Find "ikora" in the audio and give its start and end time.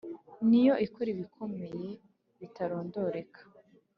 0.85-1.07